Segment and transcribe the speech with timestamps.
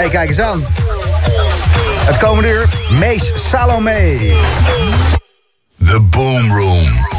[0.00, 0.64] hey, kijk eens aan.
[2.04, 4.32] Het komende uur, Mees Salome.
[5.84, 7.09] The Boom Room.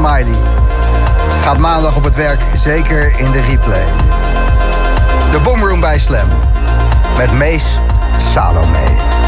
[0.00, 0.38] Smiley.
[1.42, 3.84] Gaat maandag op het werk zeker in de replay.
[5.30, 6.28] De Boomroom bij Slam.
[7.16, 7.78] Met Mees
[8.32, 9.19] Salome.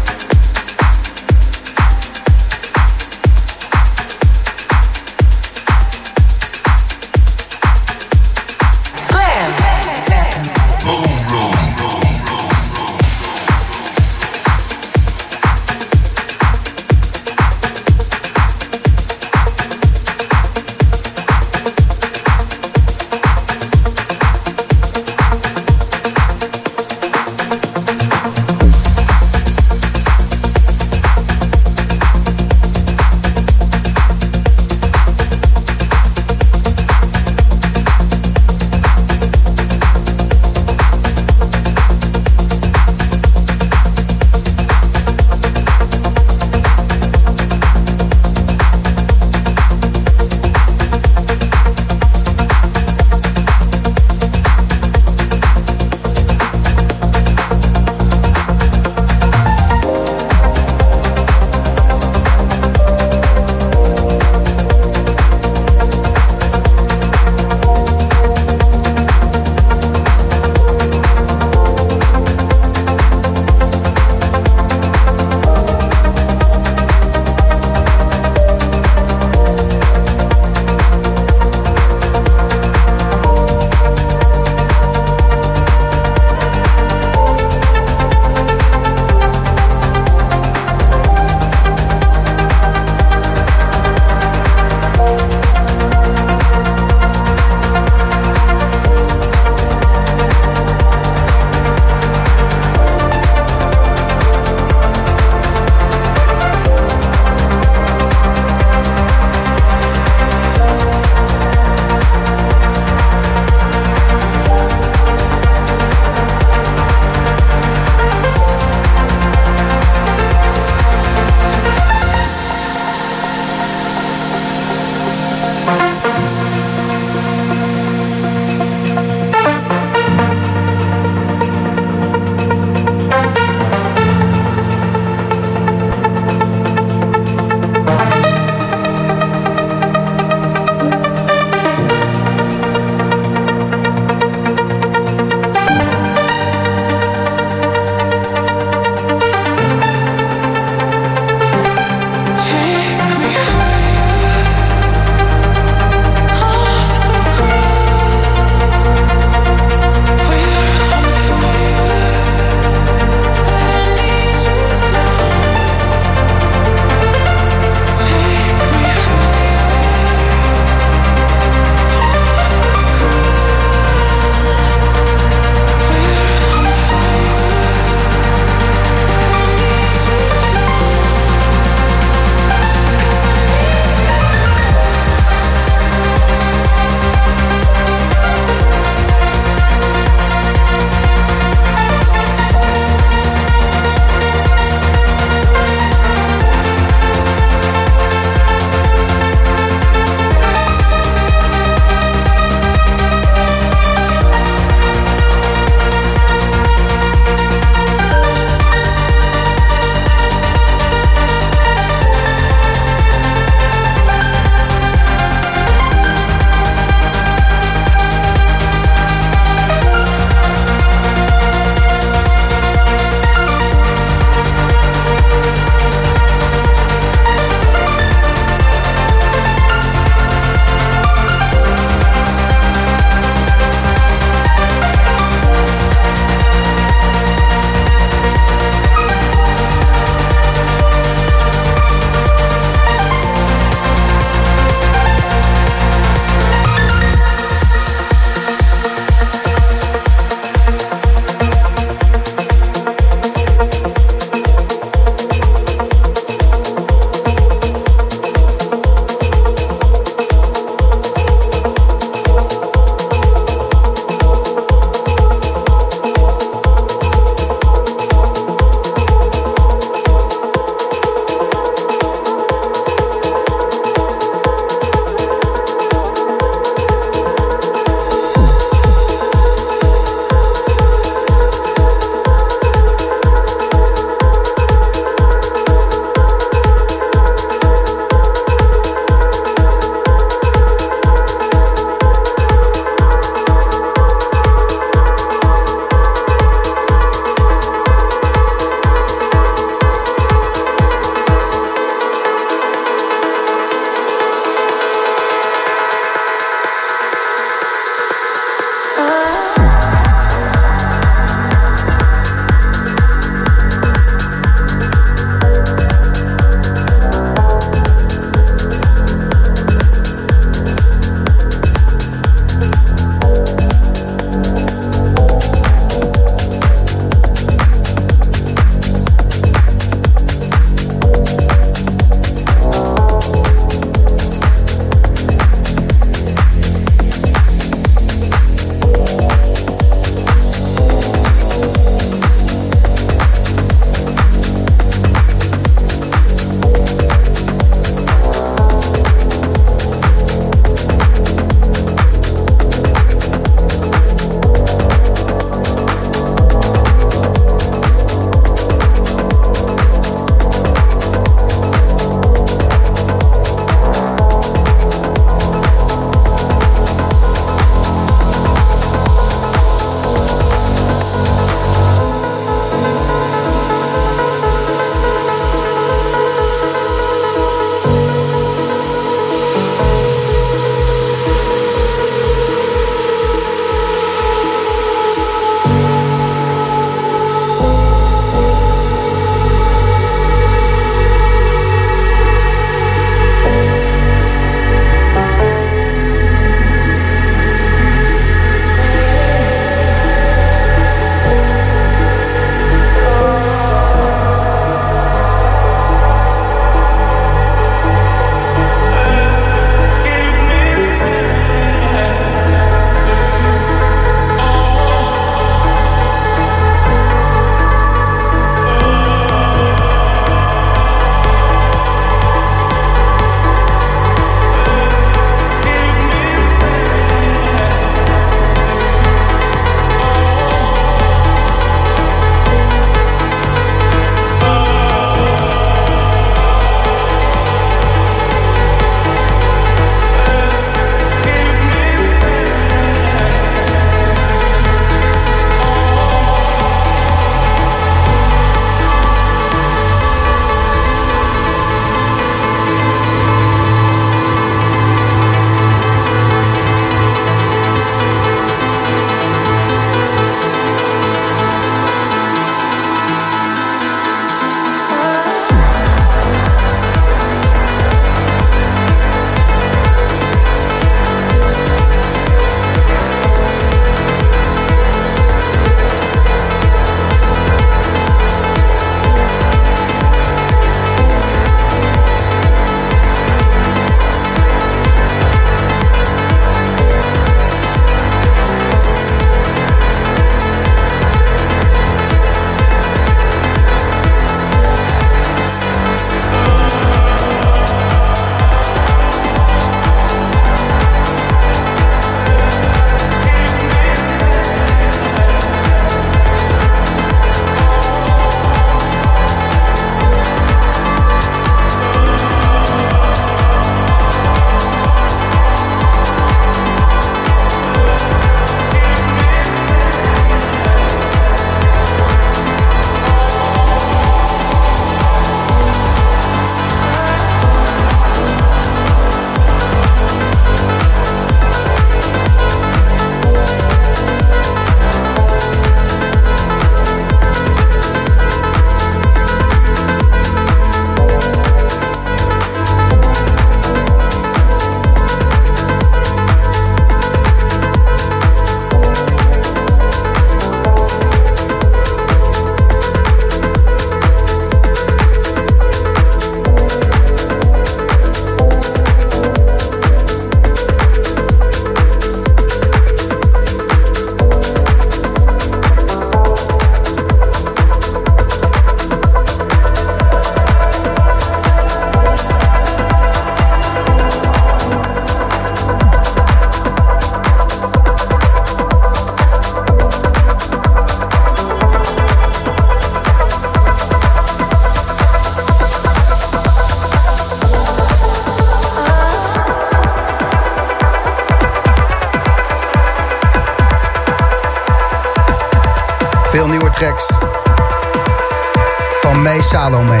[599.00, 600.00] Van May Salome.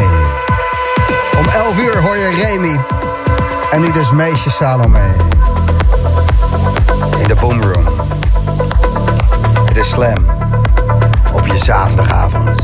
[1.38, 2.80] Om 11 uur hoor je Remy.
[3.70, 5.00] En nu dus Meisje Salome.
[7.18, 7.86] In de Boomroom.
[9.64, 10.26] Het is Slam.
[11.32, 12.56] Op je zaterdagavond.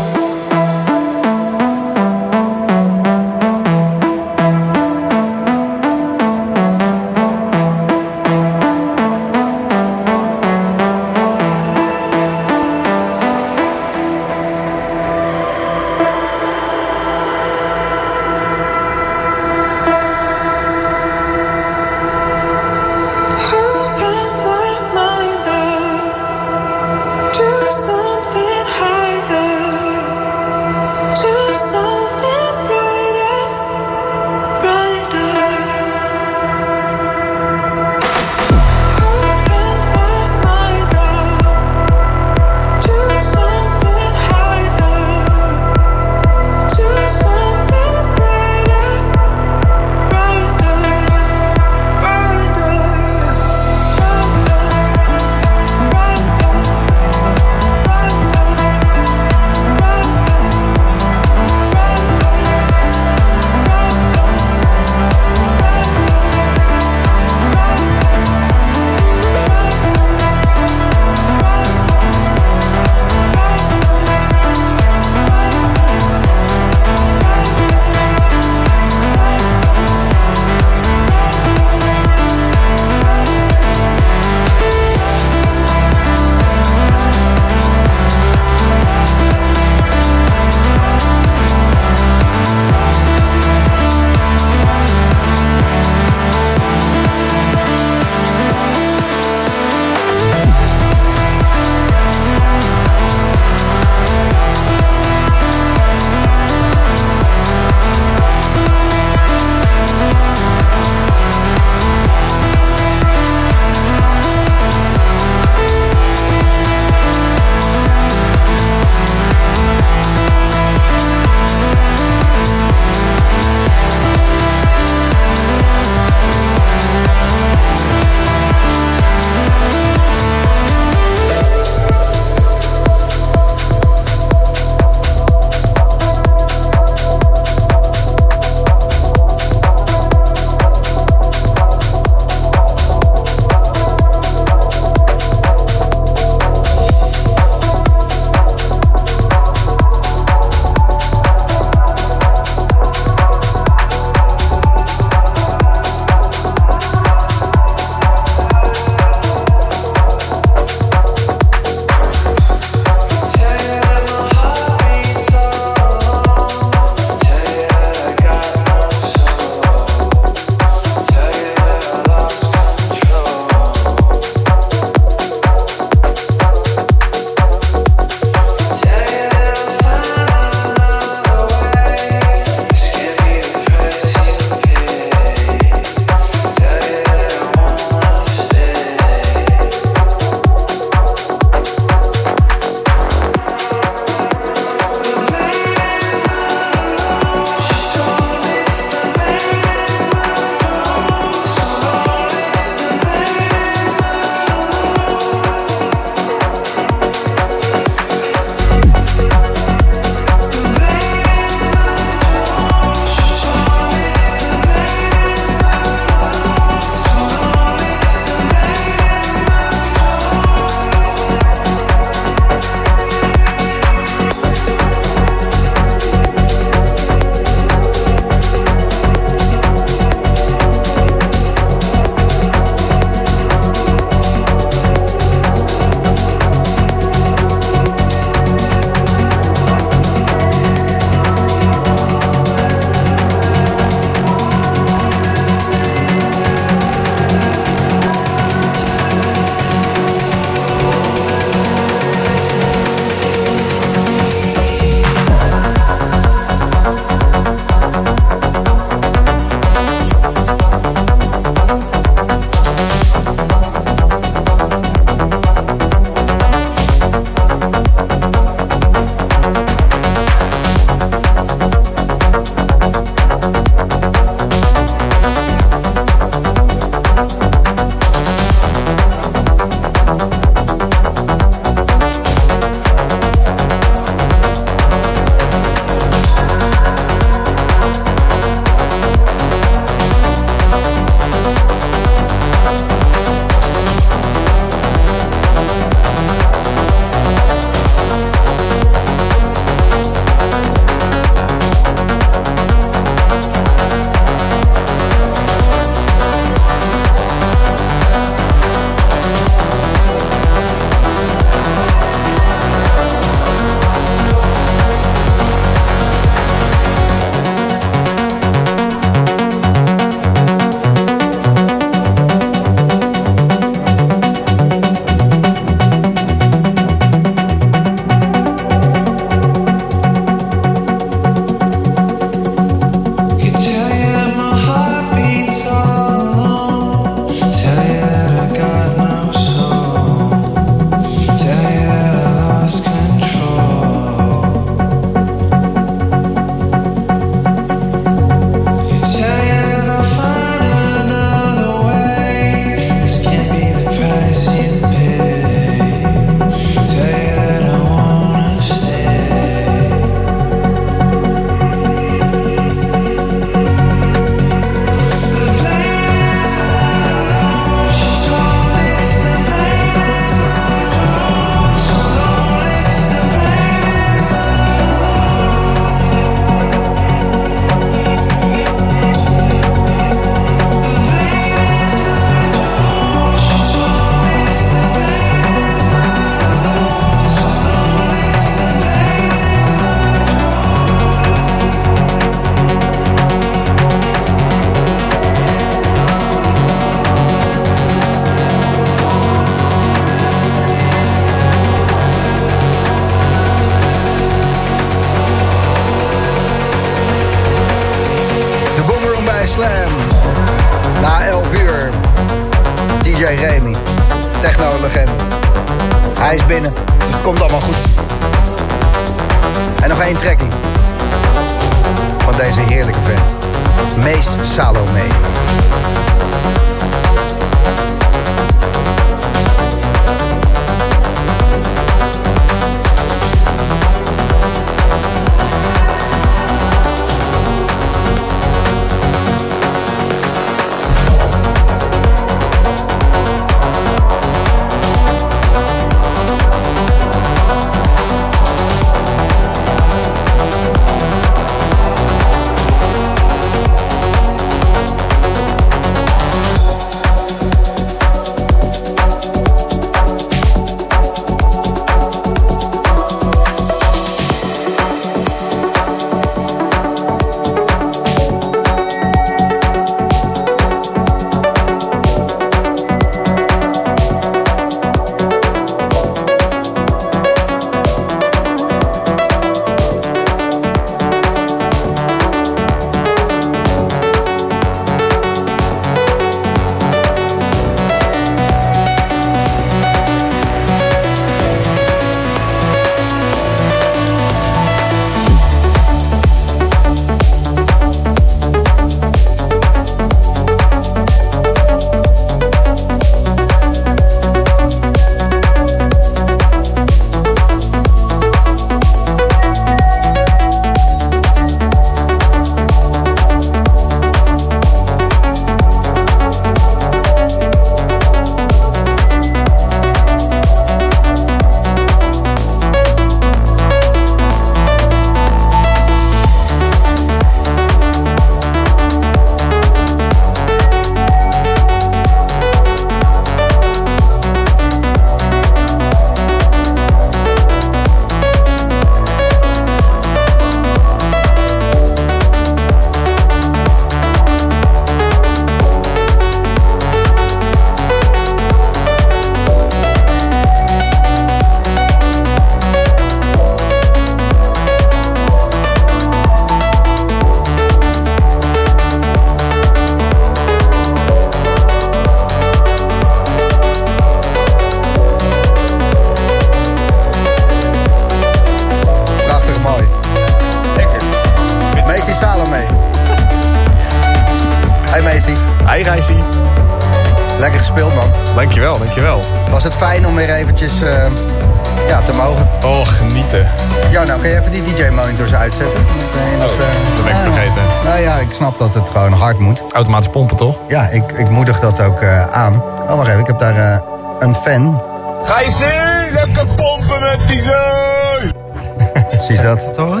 [589.62, 589.72] Moet.
[589.72, 590.56] Automatisch pompen toch?
[590.68, 592.62] Ja, ik, ik moedig dat ook eh, aan.
[592.88, 593.78] Oh, wacht even, ik heb daar eh,
[594.18, 594.82] een fan.
[595.24, 596.12] Ga je zien?
[596.14, 598.32] Lekker pompen met die zee!
[599.10, 599.74] Precies dat.
[599.74, 600.00] Toch?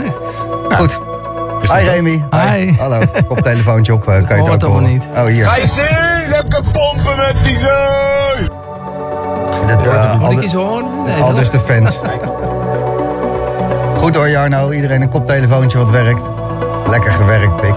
[0.68, 1.00] Goed.
[1.72, 2.24] Hi Remy.
[2.30, 2.72] Hi.
[2.78, 3.00] Hallo.
[3.28, 4.88] Koptelefoontje op, eh, kan je het Hoort ook horen?
[4.88, 5.08] niet.
[5.16, 5.44] Oh, hier.
[5.44, 6.28] Ga je zien?
[6.30, 8.48] Lekker pompen met die zee!
[9.66, 10.84] Dat, al, Moet ik de- iets horen?
[11.04, 12.00] Nee, al dus de fans.
[13.96, 16.22] Goed hoor Jarno, iedereen een koptelefoontje wat werkt.
[16.86, 17.74] Lekker gewerkt, pik.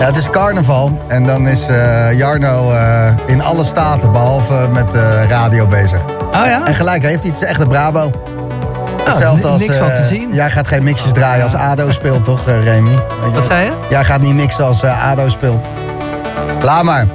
[0.00, 4.90] Ja, het is carnaval en dan is eh, Jarno eh, in alle staten behalve met
[4.90, 6.00] de radio bezig.
[6.32, 6.66] Oh ja?
[6.66, 8.10] En gelijk heeft hij, het is echt de Brabo.
[9.04, 9.60] Hetzelfde ni- als...
[9.60, 10.32] niks van eh, te zien.
[10.32, 12.98] Jij gaat geen mixjes draaien als ADO speelt, toch, Remy?
[13.34, 13.72] Wat zei je?
[13.90, 15.64] Jij gaat niet mixen als ADO speelt.
[16.62, 17.06] Laat maar.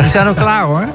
[0.00, 0.84] Die zijn al klaar hoor.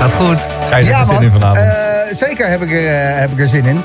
[0.00, 0.38] Gaat goed.
[0.70, 1.22] Ga je Ja, er zin man.
[1.22, 1.58] in vanavond?
[1.58, 1.72] Eh,
[2.10, 3.82] zeker heb ik, er, eh, heb ik er zin in.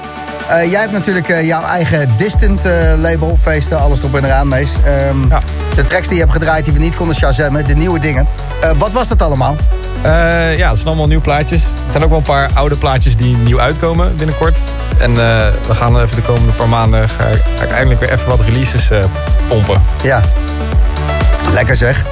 [0.49, 4.47] Eh, jij hebt natuurlijk eh, jouw eigen distant eh, label, feesten, alles erop en eraan,
[4.47, 4.71] Mees.
[4.83, 5.39] Ehm, Ja.
[5.75, 8.27] De tracks die je hebt gedraaid die we niet konden shazammen, de nieuwe dingen.
[8.61, 9.55] Eh, wat was dat allemaal?
[10.01, 10.11] Eh,
[10.57, 11.63] ja, het zijn allemaal nieuwe plaatjes.
[11.63, 14.59] Er zijn ook wel een paar oude plaatjes die nieuw uitkomen binnenkort.
[14.97, 15.15] En eh,
[15.67, 18.41] we gaan even de komende paar maanden ga ik, ga ik eindelijk weer even wat
[18.41, 18.99] releases eh,
[19.47, 19.81] pompen.
[20.03, 20.21] Ja.
[21.53, 22.05] Lekker zeg.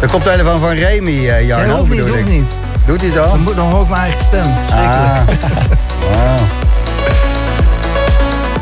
[0.00, 2.48] De koptelefoon van Remy, eh Nee, Jarno, hoeft niet, bedoel hoeft niet.
[2.86, 3.36] Doet hij Dan, al?
[3.38, 4.44] moet, dan hoor ik mijn eigen stem.
[4.68, 5.42] Verschrikkelijk.
[5.42, 5.50] Ah.
[6.10, 6.46] Wauw.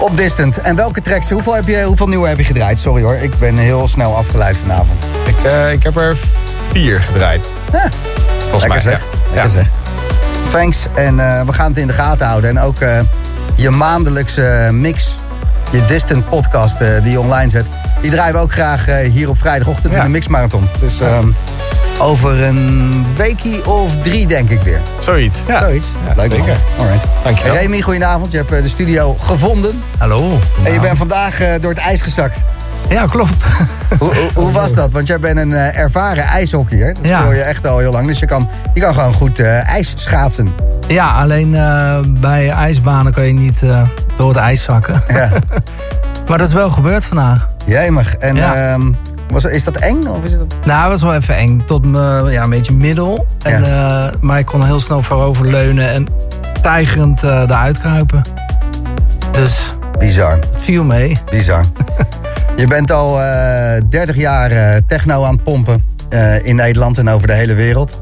[0.03, 0.61] Op Distant.
[0.61, 2.81] En welke tracks, hoeveel, heb je, hoeveel nieuwe heb je gedraaid?
[2.81, 5.05] Sorry hoor, ik ben heel snel afgeleid vanavond.
[5.27, 6.17] Ik, eh, ik heb er
[6.73, 7.47] vier gedraaid.
[7.73, 7.89] Ja.
[8.39, 9.01] Volgens Lekker mij, zeg.
[9.01, 9.07] ja.
[9.35, 9.49] Lekker Ja.
[9.49, 9.67] zeg.
[10.53, 10.87] Thanks.
[10.95, 12.51] En eh, we gaan het in de gaten houden.
[12.51, 13.01] En ook eh,
[13.55, 15.17] je maandelijkse mix,
[15.71, 17.67] je Distant podcast die je online zet.
[18.01, 19.99] Die draaien we ook graag hier op vrijdagochtend Ja.
[19.99, 20.69] in de Mixmarathon.
[20.81, 21.27] Dus ehm,
[21.99, 24.81] over een weekie of drie, denk ik weer.
[24.99, 25.39] Zoiets.
[25.47, 25.61] Ja.
[25.63, 25.89] Zoiets.
[26.07, 26.39] Ja, Leuk man.
[26.47, 26.57] zeker.
[26.79, 27.05] Alright.
[27.25, 27.55] Dankjewel.
[27.57, 28.31] Remy, goedenavond.
[28.33, 29.83] Je hebt eh, de studio gevonden.
[29.99, 30.39] Hallo.
[30.63, 32.39] En je bent vandaag eh, door het ijs gezakt.
[32.89, 33.47] Ja, klopt.
[33.99, 34.93] Hoe, hoe, hoe was dat?
[34.93, 36.95] Want jij bent een eh, ervaren ijshockeyer.
[36.95, 38.07] Dat speel je echt al heel lang.
[38.07, 40.49] Dus je kan, je kan gewoon goed ijs schaatsen.
[40.89, 41.51] ja, alleen
[42.21, 43.61] bij ijsbanen kan je niet
[44.17, 45.03] door het ijs zakken.
[45.09, 45.31] Ja.
[46.29, 47.49] Maar dat is wel gebeurd vandaag.
[47.67, 48.17] Jemig.
[48.17, 48.79] En Ja.
[49.33, 50.07] Was, is dat eng?
[50.07, 50.55] Of is het...
[50.65, 51.63] Nou, het was wel even eng.
[51.67, 53.27] Tot me, ja, een beetje middel.
[53.43, 56.07] En, eh, maar ik kon heel snel voorover leunen en
[56.63, 58.23] tijgerend eh eruit kruipen.
[59.33, 60.33] Dus Bizar.
[60.33, 61.17] het viel mee.
[61.31, 61.65] Bizar.
[62.57, 65.85] je bent al eh 30 jaar techno aan het pompen.
[66.43, 68.01] in Nederland en over de hele wereld.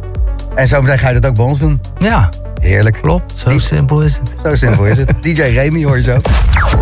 [0.54, 1.80] En zometeen ga je dat ook bij ons doen.
[1.98, 2.28] Ja,
[2.60, 2.98] Heerlijk.
[3.02, 3.32] klopt.
[3.38, 4.34] Zo Die- simpel is het.
[4.44, 5.12] Zo simpel is het.
[5.24, 6.16] DJ Remy hoor je zo.